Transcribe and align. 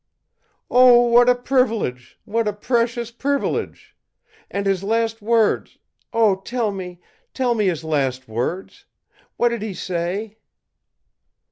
ì'Oh, 0.71 1.11
what 1.11 1.29
a 1.29 1.35
privilege! 1.35 2.17
what 2.25 2.47
a 2.47 2.53
precious 2.53 3.11
privilege! 3.11 3.95
And 4.49 4.65
his 4.65 4.83
last 4.83 5.21
words 5.21 5.77
oh, 6.11 6.37
tell 6.37 6.71
me, 6.71 6.99
tell 7.35 7.53
me 7.53 7.67
his 7.67 7.83
last 7.83 8.27
words! 8.27 8.85
What 9.37 9.49
did 9.49 9.61
he 9.61 9.75
say?' 9.75 10.37